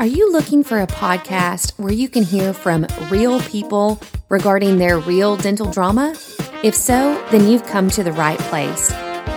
[0.00, 4.98] Are you looking for a podcast where you can hear from real people regarding their
[4.98, 6.16] real dental drama?
[6.64, 8.90] If so, then you've come to the right place.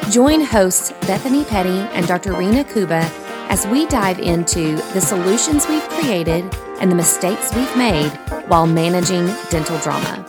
[0.10, 2.32] Join hosts Bethany Petty and Dr.
[2.32, 3.12] Rena Kuba
[3.50, 6.46] as we dive into the solutions we've created
[6.80, 8.12] and the mistakes we've made
[8.48, 10.26] while managing dental drama.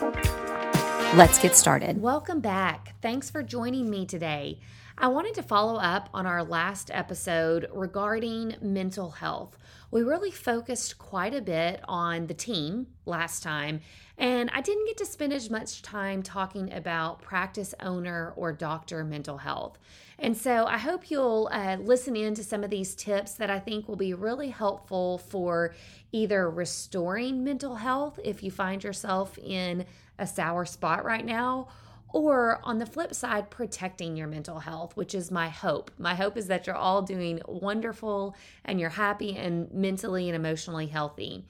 [1.15, 2.01] Let's get started.
[2.01, 2.95] Welcome back.
[3.01, 4.59] Thanks for joining me today.
[4.97, 9.57] I wanted to follow up on our last episode regarding mental health.
[9.95, 13.79] We really focused quite a bit on the team last time,
[14.17, 19.05] and I didn't get to spend as much time talking about practice owner or doctor
[19.05, 19.79] mental health.
[20.19, 23.57] And so I hope you'll uh, listen in to some of these tips that I
[23.57, 25.73] think will be really helpful for
[26.11, 29.85] either restoring mental health if you find yourself in
[30.19, 31.69] a sour spot right now
[32.15, 35.91] or on the flip side, protecting your mental health, which is my hope.
[35.97, 40.87] My hope is that you're all doing wonderful and you're happy and mentally and emotionally
[40.87, 41.43] healthy.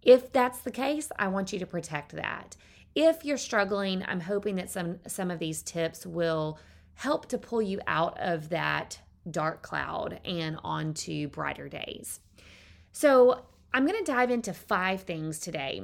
[0.00, 2.54] If that's the case, I want you to protect that.
[2.94, 6.60] If you're struggling, I'm hoping that some some of these tips will
[6.94, 12.20] help to pull you out of that dark cloud and onto brighter days.
[12.92, 15.82] So, I'm going to dive into five things today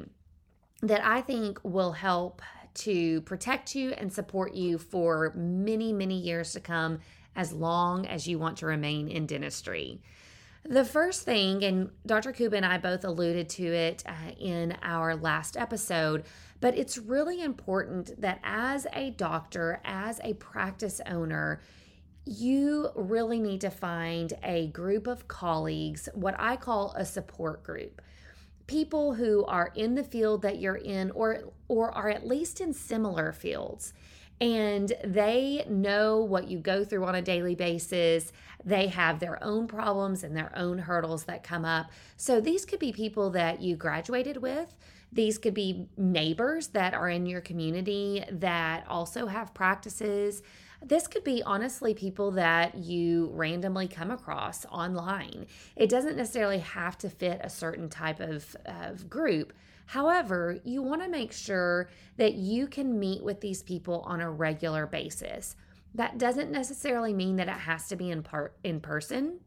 [0.83, 2.43] that I think will help
[2.75, 7.01] to protect you and support you for many, many years to come,
[7.37, 10.01] as long as you want to remain in dentistry.
[10.67, 12.33] The first thing, and Dr.
[12.33, 16.25] Kuba and I both alluded to it uh, in our last episode,
[16.61, 21.61] but it's really important that as a doctor, as a practice owner,
[22.25, 28.01] you really need to find a group of colleagues, what I call a support group
[28.67, 32.73] people who are in the field that you're in or or are at least in
[32.73, 33.93] similar fields
[34.41, 38.33] and they know what you go through on a daily basis.
[38.65, 41.91] They have their own problems and their own hurdles that come up.
[42.17, 44.75] So these could be people that you graduated with.
[45.13, 50.43] These could be neighbors that are in your community that also have practices.
[50.87, 55.47] This could be honestly people that you randomly come across online.
[55.77, 59.55] It doesn't necessarily have to fit a certain type of, of group.
[59.87, 64.31] However, you want to make sure that you can meet with these people on a
[64.31, 65.57] regular basis.
[65.95, 69.41] That doesn't necessarily mean that it has to be in part in person,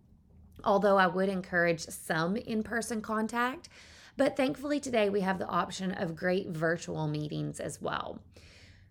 [0.64, 3.70] although I would encourage some in-person contact.
[4.16, 8.22] But thankfully today we have the option of great virtual meetings as well.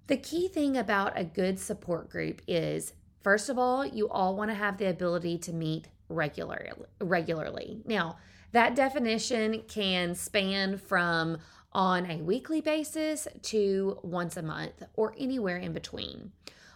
[0.08, 4.50] The key thing about a good support group is first of all, you all want
[4.50, 7.82] to have the ability to meet regularly regularly.
[7.84, 8.18] Now,
[8.52, 11.38] that definition can span from
[11.72, 16.30] on a weekly basis to once a month or anywhere in between.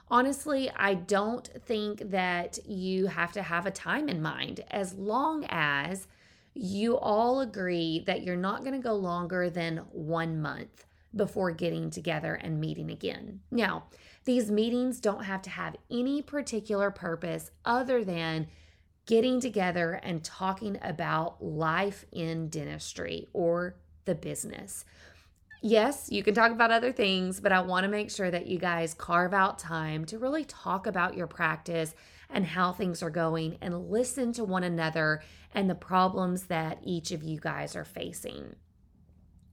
[0.08, 5.46] Honestly, I don't think that you have to have a time in mind as long
[5.48, 6.08] as
[6.52, 10.84] you all agree that you're not going to go longer than one month
[11.14, 13.40] before getting together and meeting again.
[13.50, 13.84] Now,
[14.24, 18.48] these meetings don't have to have any particular purpose other than
[19.06, 24.84] getting together and talking about life in dentistry or the business.
[25.62, 28.58] Yes, you can talk about other things, but I want to make sure that you
[28.58, 31.94] guys carve out time to really talk about your practice
[32.30, 35.22] and how things are going and listen to one another
[35.52, 38.54] and the problems that each of you guys are facing.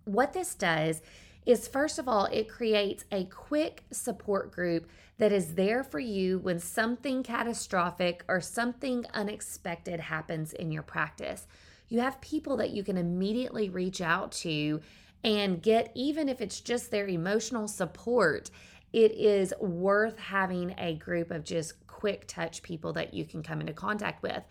[0.06, 1.02] What this does
[1.48, 6.40] is first of all, it creates a quick support group that is there for you
[6.40, 11.48] when something catastrophic or something unexpected happens in your practice.
[11.88, 14.82] You have people that you can immediately reach out to
[15.24, 18.52] and get, even if it's just their emotional support.
[18.92, 23.62] It is worth having a group of just quick touch people that you can come
[23.62, 24.44] into contact with.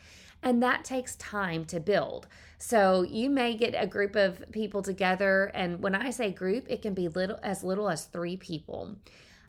[0.43, 2.29] And that takes time to build.
[2.59, 5.51] So you may get a group of people together.
[5.55, 8.97] And when I say group, it can be little as little as three people.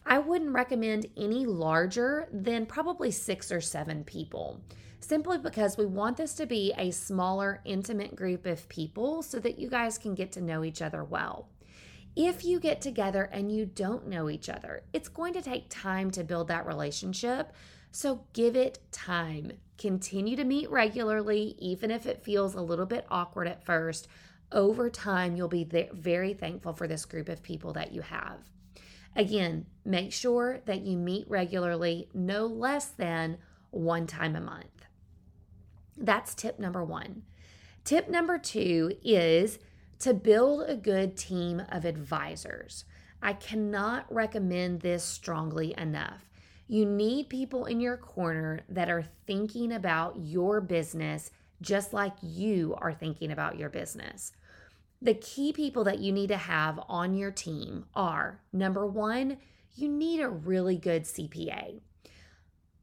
[0.05, 4.61] I wouldn't recommend any larger than probably six or seven people,
[5.01, 9.59] simply because we want this to be a smaller, intimate group of people so that
[9.59, 11.49] you guys can get to know each other well.
[12.15, 16.09] If you get together and you don't know each other, it's going to take time
[16.11, 17.51] to build that relationship.
[17.91, 19.53] So give it time.
[19.77, 24.07] Continue to meet regularly, even if it feels a little bit awkward at first.
[24.51, 28.39] Over time, you'll be very thankful for this group of people that you have.
[29.15, 33.37] Again, make sure that you meet regularly, no less than
[33.71, 34.85] one time a month.
[35.97, 37.23] That's tip number one.
[37.83, 39.59] Tip number two is
[39.99, 42.85] to build a good team of advisors.
[43.21, 46.23] I cannot recommend this strongly enough.
[46.67, 51.31] You need people in your corner that are thinking about your business
[51.61, 54.31] just like you are thinking about your business.
[55.01, 59.37] The key people that you need to have on your team are number one,
[59.75, 61.81] you need a really good CPA.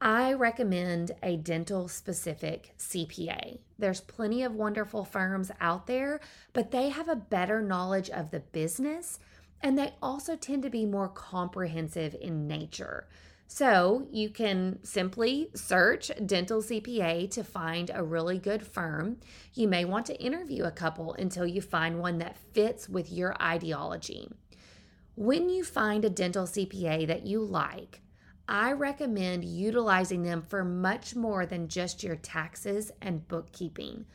[0.01, 3.59] I recommend a dental specific CPA.
[3.79, 6.19] There's plenty of wonderful firms out there,
[6.53, 9.19] but they have a better knowledge of the business
[9.61, 13.07] and they also tend to be more comprehensive in nature.
[13.47, 19.17] So you can simply search dental CPA to find a really good firm.
[19.53, 23.35] You may want to interview a couple until you find one that fits with your
[23.41, 24.29] ideology.
[25.15, 28.01] When you find a dental CPA that you like,
[28.47, 34.05] I recommend utilizing them for much more than just your taxes and bookkeeping.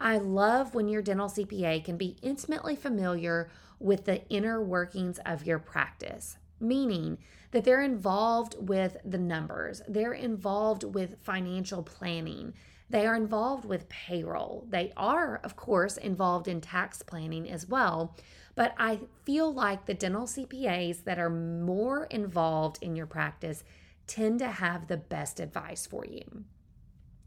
[0.00, 5.46] I love when your dental CPA can be intimately familiar with the inner workings of
[5.46, 7.18] your practice, meaning
[7.50, 12.52] that they're involved with the numbers, they're involved with financial planning,
[12.90, 14.66] they are involved with payroll.
[14.70, 18.16] They are, of course, involved in tax planning as well.
[18.54, 23.62] But I feel like the dental CPAs that are more involved in your practice
[24.06, 26.44] tend to have the best advice for you.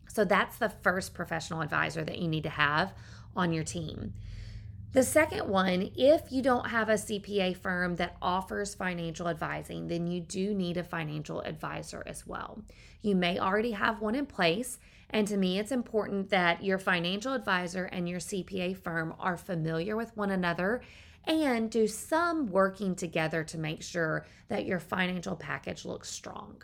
[0.08, 2.94] So that's the first professional advisor that you need to have
[3.36, 4.14] on your team.
[4.94, 10.06] The second one, if you don't have a CPA firm that offers financial advising, then
[10.06, 12.62] you do need a financial advisor as well.
[13.02, 14.80] You may already have one in place,
[15.10, 19.96] and to me, it's important that your financial advisor and your CPA firm are familiar
[19.96, 20.82] with one another
[21.24, 26.64] and do some working together to make sure that your financial package looks strong.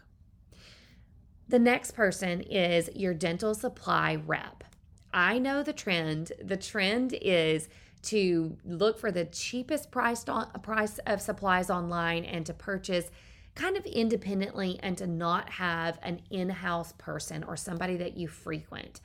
[1.47, 4.65] The next person is your dental supply rep.
[5.13, 6.33] I know the trend.
[6.44, 7.69] The trend is
[8.07, 10.25] to look for the cheapest price
[10.63, 13.09] price of supplies online and to purchase
[13.56, 19.01] kind of independently and to not have an in-house person or somebody that you frequent.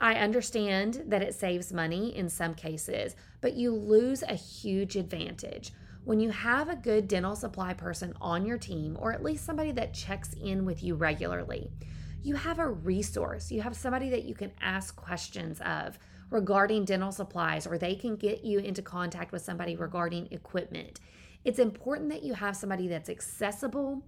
[0.00, 5.72] I understand that it saves money in some cases, but you lose a huge advantage.
[6.04, 9.72] When you have a good dental supply person on your team, or at least somebody
[9.72, 11.70] that checks in with you regularly,
[12.22, 13.50] you have a resource.
[13.50, 15.98] You have somebody that you can ask questions of
[16.30, 21.00] regarding dental supplies, or they can get you into contact with somebody regarding equipment.
[21.44, 24.02] It's important that you have somebody that's accessible,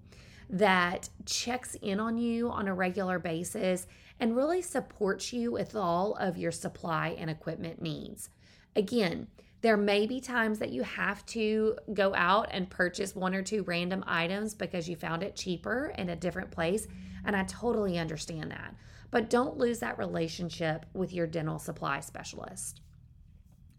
[0.50, 3.87] that checks in on you on a regular basis,
[4.19, 8.31] and really supports you with all of your supply and equipment needs.
[8.75, 9.29] Again,
[9.60, 13.64] there may be times that you have to go out and purchase one or two
[13.64, 16.87] random items because you found it cheaper in a different place.
[17.25, 18.75] And I totally understand that.
[19.10, 22.82] But don't lose that relationship with your dental supply specialist.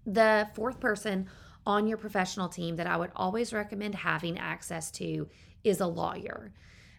[0.05, 1.27] The fourth person
[1.65, 5.29] on your professional team that I would always recommend having access to
[5.63, 6.51] is a lawyer.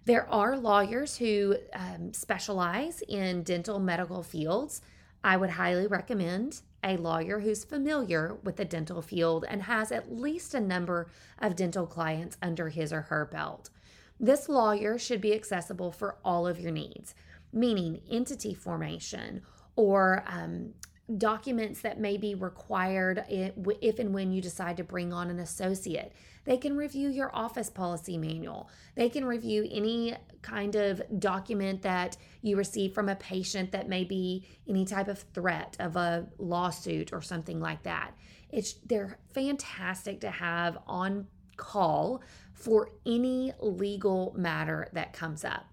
[0.06, 4.80] There are lawyers who um, specialize in dental medical fields.
[5.22, 10.12] I would highly recommend a lawyer who's familiar with the dental field and has at
[10.12, 13.70] least a number of dental clients under his or her belt.
[14.18, 17.14] This lawyer should be accessible for all of your needs,
[17.52, 19.42] meaning entity formation
[19.76, 20.74] or um,
[21.18, 26.12] documents that may be required if and when you decide to bring on an associate.
[26.44, 28.70] They can review your office policy manual.
[28.94, 34.04] They can review any kind of document that you receive from a patient that may
[34.04, 38.12] be any type of threat of a lawsuit or something like that.
[38.48, 42.22] It's they're fantastic to have on call
[42.54, 45.66] for any legal matter that comes up.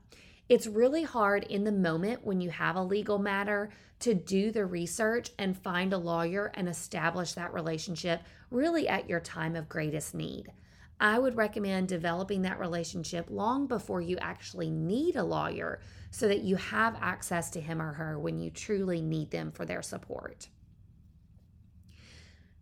[0.50, 4.66] It's really hard in the moment when you have a legal matter to do the
[4.66, 10.14] research and find a lawyer and establish that relationship really at your time of greatest
[10.14, 10.52] need.
[11.00, 16.42] I would recommend developing that relationship long before you actually need a lawyer so that
[16.42, 20.48] you have access to him or her when you truly need them for their support.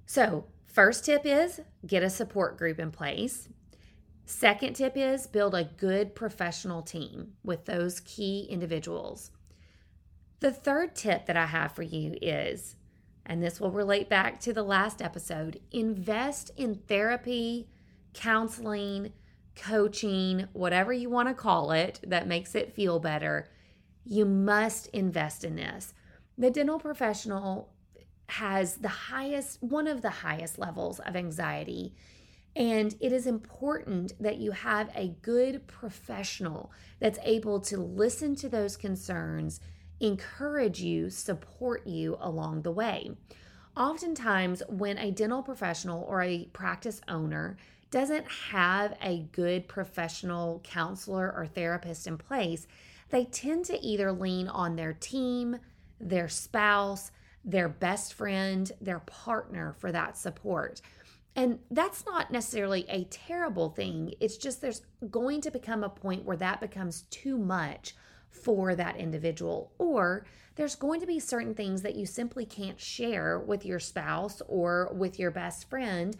[0.06, 3.48] So, first tip is get a support group in place.
[4.26, 9.30] Second tip is build a good professional team with those key individuals.
[10.40, 12.76] The third tip that I have for you is,
[13.24, 17.68] and this will relate back to the last episode, invest in therapy,
[18.14, 19.14] counseling,
[19.56, 23.48] coaching, whatever you want to call it that makes it feel better.
[24.04, 25.94] You must invest in this.
[26.36, 27.70] The dental professional
[28.28, 31.94] has the highest, one of the highest levels of anxiety
[32.56, 38.50] and it is important that you have a good professional that's able to listen to
[38.50, 39.60] those concerns,
[40.00, 43.12] encourage you, support you along the way.
[43.76, 47.58] Oftentimes, when a dental professional or a practice owner
[47.92, 52.68] doesn't have a good professional counselor or therapist in place,
[53.10, 55.58] they tend to either lean on their team,
[56.00, 57.12] their spouse,
[57.44, 60.82] their best friend, their partner for that support.
[61.36, 64.14] And that's not necessarily a terrible thing.
[64.22, 67.96] It's just there's going to become a point where that becomes too much
[68.30, 69.74] for that individual.
[69.78, 70.26] Or
[70.56, 74.92] there's going to be certain things that you simply can't share with your spouse or
[74.94, 76.16] with your best friend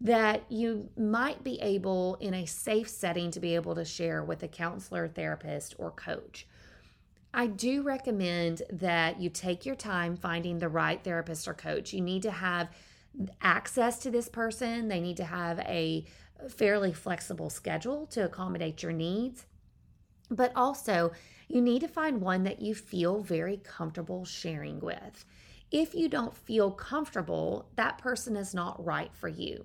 [0.00, 4.42] that you might be able, in a safe setting, to be able to share with
[4.42, 6.46] a counselor, therapist, or coach.
[7.34, 11.92] I do recommend that you take your time finding the right therapist or coach.
[11.92, 12.70] You need to have
[13.40, 16.04] access to this person, they need to have a
[16.48, 19.46] fairly flexible schedule to accommodate your needs.
[20.30, 21.12] But also,
[21.48, 25.24] you need to find one that you feel very comfortable sharing with.
[25.70, 29.64] If you don't feel comfortable, that person is not right for you.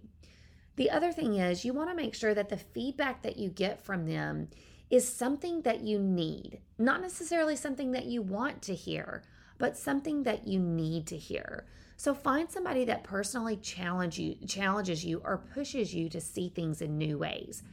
[0.76, 3.84] The other thing is, you want to make sure that the feedback that you get
[3.84, 4.50] from them
[4.90, 9.24] is something that you need, not necessarily something that you want to hear,
[9.58, 11.66] but something that you need to hear.
[11.98, 16.82] So find somebody that personally challenge you, challenges you or pushes you to see things
[16.82, 17.64] in new ways.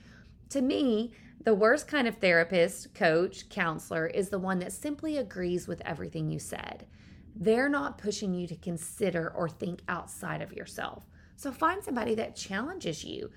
[0.51, 1.13] To me,
[1.45, 6.31] the worst kind of therapist, coach, counselor is the one that simply agrees with everything
[6.31, 6.87] you said.
[7.35, 11.05] They're not pushing you to consider or think outside of yourself.
[11.37, 13.31] So find somebody that challenges you,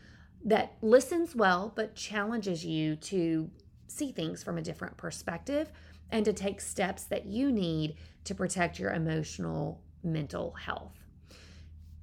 [0.43, 3.49] that listens well, but challenges you to
[3.87, 5.71] see things from a different perspective
[6.11, 10.93] and to take steps that you need to protect your emotional mental health.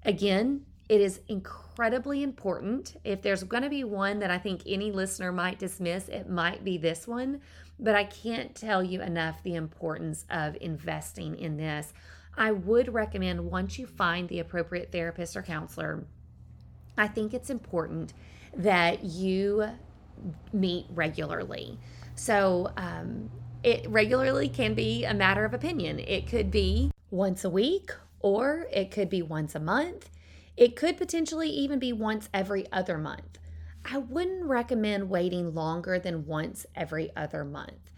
[0.04, 2.96] Again, it is incredibly important.
[3.04, 6.64] If there's going to be one that I think any listener might dismiss, it might
[6.64, 7.40] be this one.
[7.78, 11.94] But I can't tell you enough the importance of investing in this.
[12.36, 16.04] I would recommend once you find the appropriate therapist or counselor,
[16.96, 18.12] I think it's important
[18.56, 19.66] that you
[20.52, 21.78] meet regularly.
[22.14, 23.30] So, um,
[23.62, 26.00] it regularly can be a matter of opinion.
[26.00, 30.08] It could be once a week, or it could be once a month.
[30.56, 33.38] It could potentially even be once every other month.
[33.84, 37.90] I wouldn't recommend waiting longer than once every other month.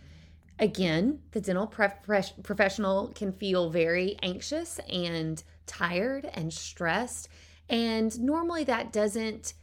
[0.59, 7.29] Again, the dental professional can feel very anxious and tired and stressed,
[7.69, 9.55] and normally that doesn't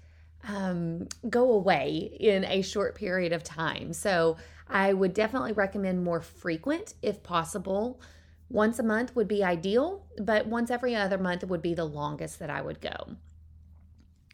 [0.48, 3.94] um, go away in a short period of time.
[3.94, 8.00] So, I would definitely recommend more frequent if possible.
[8.52, 12.38] Once a month would be ideal, but once every other month would be the longest
[12.38, 13.16] that I would go.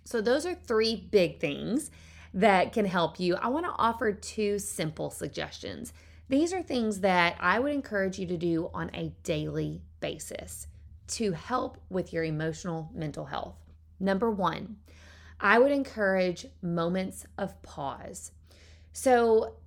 [0.05, 1.91] So, those are three big things
[2.33, 3.36] that can help you.
[3.36, 5.93] I want to offer two simple suggestions.
[6.29, 10.67] These are things that I would encourage you to do on a daily basis
[11.09, 13.55] to help with your emotional mental health.
[14.00, 14.77] Number one,
[15.39, 18.31] I would encourage moments of pause.
[18.93, 19.57] So,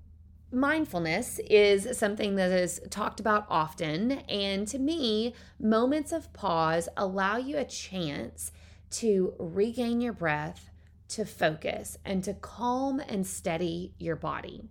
[0.52, 4.12] Mindfulness is something that is talked about often.
[4.28, 8.50] And to me, moments of pause allow you a chance
[8.90, 10.70] to regain your breath,
[11.08, 14.64] to focus, and to calm and steady your body.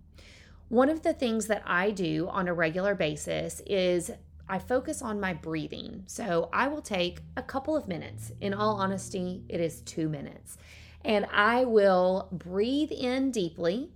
[0.68, 4.10] One of the things that I do on a regular basis is
[4.50, 6.02] I focus on my breathing.
[6.06, 8.32] So I will take a couple of minutes.
[8.40, 10.58] In all honesty, it is two minutes.
[11.04, 13.92] And I will breathe in deeply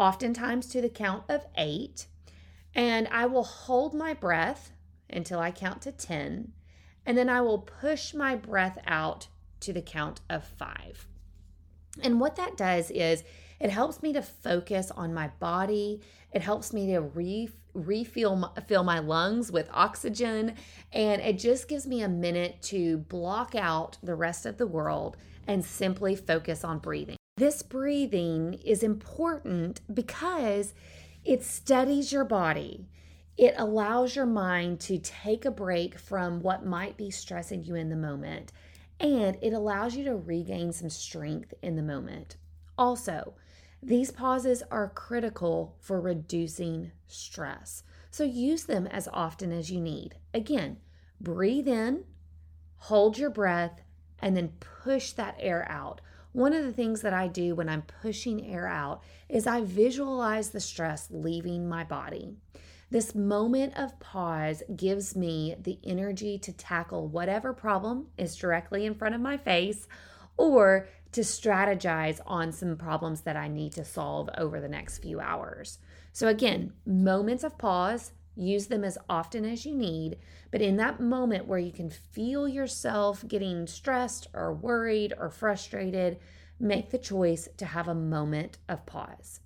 [0.00, 2.06] oftentimes to the count of eight.
[2.74, 4.72] And I will hold my breath
[5.10, 6.52] until I count to 10.
[7.04, 9.28] And then I will push my breath out
[9.60, 11.06] to the count of five.
[12.02, 13.24] And what that does is
[13.60, 16.00] it helps me to focus on my body.
[16.32, 20.54] It helps me to re, refill fill my lungs with oxygen.
[20.92, 25.18] And it just gives me a minute to block out the rest of the world
[25.46, 27.19] and simply focus on breathing.
[27.40, 30.74] This breathing is important because
[31.24, 32.86] it steadies your body.
[33.38, 37.88] It allows your mind to take a break from what might be stressing you in
[37.88, 38.52] the moment,
[39.00, 42.36] and it allows you to regain some strength in the moment.
[42.76, 43.32] Also,
[43.82, 47.84] these pauses are critical for reducing stress.
[48.10, 50.16] So use them as often as you need.
[50.34, 50.76] Again,
[51.22, 52.04] breathe in,
[52.76, 53.80] hold your breath,
[54.18, 56.02] and then push that air out.
[56.32, 60.50] One of the things that I do when I'm pushing air out is I visualize
[60.50, 62.36] the stress leaving my body.
[62.90, 68.94] This moment of pause gives me the energy to tackle whatever problem is directly in
[68.94, 69.86] front of my face
[70.36, 75.20] or to strategize on some problems that I need to solve over the next few
[75.20, 75.78] hours.
[76.12, 80.18] So, again, moments of pause, use them as often as you need.
[80.50, 86.18] But in that moment where you can feel yourself getting stressed or worried or frustrated,
[86.58, 89.40] make the choice to have a moment of pause.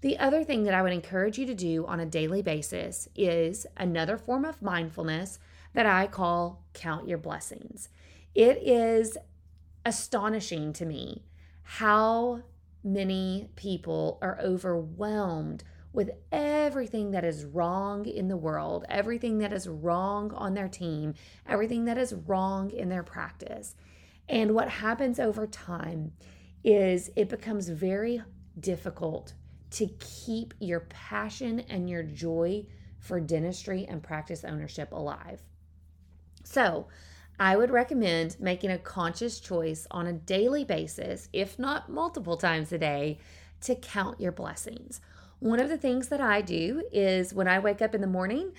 [0.00, 3.66] The other thing that I would encourage you to do on a daily basis is
[3.76, 5.38] another form of mindfulness
[5.72, 7.88] that I call count your blessings.
[8.34, 9.16] It is
[9.86, 11.24] astonishing to me
[11.62, 12.42] how
[12.82, 15.64] many people are overwhelmed
[15.94, 21.14] with everything that is wrong in the world, everything that is wrong on their team,
[21.48, 23.76] everything that is wrong in their practice.
[24.28, 26.12] And what happens over time
[26.64, 28.20] is it becomes very
[28.58, 29.34] difficult
[29.70, 32.66] to keep your passion and your joy
[32.98, 35.42] for dentistry and practice ownership alive.
[36.42, 36.88] So,
[37.38, 42.72] I would recommend making a conscious choice on a daily basis, if not multiple times
[42.72, 43.18] a day,
[43.62, 45.00] to count your blessings.
[45.40, 48.52] One of the things that I do is when I wake up in the morning,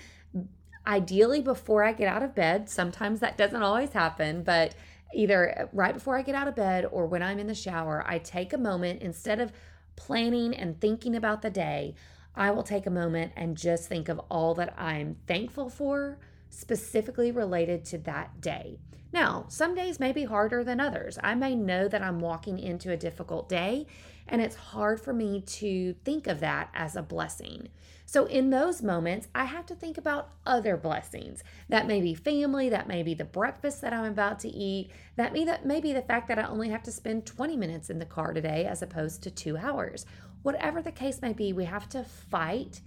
[0.85, 4.75] ideally before I get out of bed, sometimes that doesn't always happen, but
[5.13, 8.19] either right before I get out of bed or when I'm in the shower, I
[8.19, 9.51] take a moment instead of
[9.95, 11.95] planning and thinking about the day,
[12.35, 16.17] I will take a moment and just think of all that I'm thankful for,
[16.55, 18.79] specifically related to that day.
[19.11, 21.17] Now, some days may be harder than others.
[21.23, 23.87] I may know that I'm walking into a difficult day,
[24.27, 27.69] and it's hard for me to think of that as a blessing.
[28.05, 31.43] So, in those moments, I have to think about other blessings.
[31.69, 35.33] That may be family, that may be the breakfast that I'm about to eat, that
[35.33, 37.99] may that may be the fact that I only have to spend 20 minutes in
[37.99, 40.05] the car today as opposed to 2 hours.
[40.41, 42.81] Whatever the case may be, we have to fight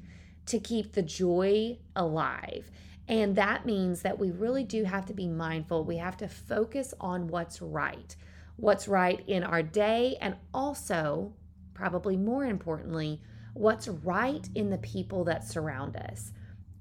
[0.46, 2.70] to keep the joy alive.
[3.08, 5.84] And that means that we really do have to be mindful.
[5.84, 8.14] We have to focus on what's right,
[8.56, 11.32] what's right in our day, and also,
[11.72, 13.22] probably more importantly,
[13.54, 16.32] what's right in the people that surround us.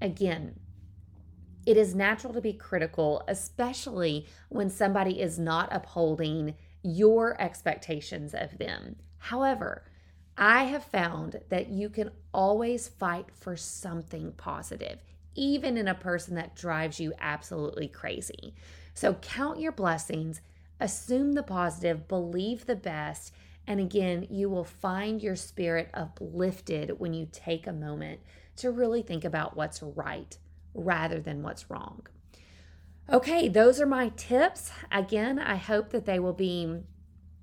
[0.02, 0.60] Again,
[1.66, 8.58] it is natural to be critical, especially when somebody is not upholding your expectations of
[8.58, 8.96] them.
[9.18, 9.84] However,
[10.38, 15.00] I have found that you can always fight for something positive,
[15.38, 18.54] even in a person that drives you absolutely crazy.
[18.94, 20.42] So count your blessings,
[20.80, 23.34] assume the positive, believe the best,
[23.68, 28.22] and again, you will find your spirit uplifted when you take a moment
[28.58, 30.38] to really think about what's right
[30.74, 32.08] rather than what's wrong.
[33.12, 34.72] Okay, those are my tips.
[34.92, 36.82] Again, I hope that they will be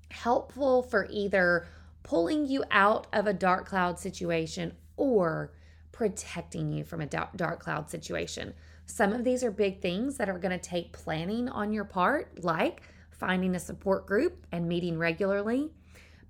[0.09, 1.67] helpful for either
[2.03, 5.51] pulling you out of a dark cloud situation or
[5.95, 8.53] protecting you from a dark cloud situation.
[8.85, 12.43] Some of these are big things that are going to take planning on your part,
[12.43, 15.71] like finding a support group and meeting regularly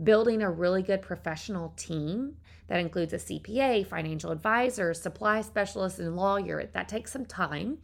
[0.03, 2.35] building a really good professional team
[2.67, 6.69] that includes a CPA, financial advisor, supply specialist, and lawyer.
[6.73, 7.77] That takes some time.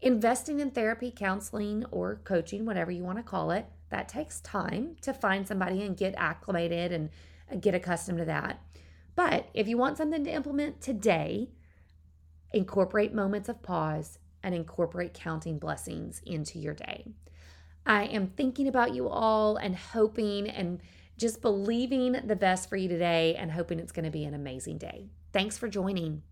[0.00, 4.96] Investing in therapy, counseling, or coaching, whatever you want to call it, that takes time
[5.02, 7.10] to find somebody and get acclimated and
[7.62, 8.60] get accustomed to that.
[9.16, 11.50] But if you want something to implement today,
[12.52, 17.06] incorporate moments of pause and incorporate counting blessings into your day.
[17.86, 20.80] I am thinking about you all and hoping and
[21.16, 24.78] just believing the best for you today and hoping it's going to be an amazing
[24.78, 25.06] day.
[25.32, 26.22] Thanks for joining.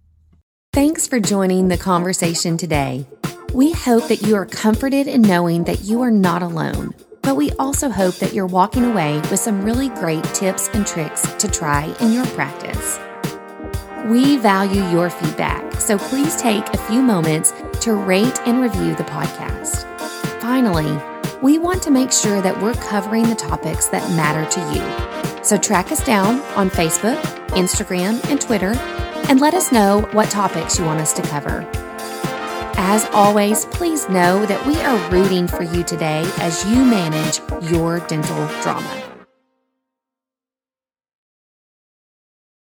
[0.73, 3.07] Thanks for joining the conversation today.
[3.53, 7.51] We hope that you are comforted in knowing that you are not alone, but we
[7.53, 11.95] also hope that you're walking away with some really great tips and tricks to try
[12.01, 12.99] in your practice.
[14.07, 19.05] We value your feedback, so please take a few moments to rate and review the
[19.05, 19.87] podcast.
[20.41, 21.01] Finally,
[21.41, 25.45] we want to make sure that we're covering the topics that matter to you.
[25.45, 28.75] So track us down on Facebook, Instagram, and Twitter,
[29.29, 31.69] and let us know what topics you want us to cover.
[32.77, 38.01] As always, please know that we are rooting for you today as you manage your
[38.01, 39.02] dental drama.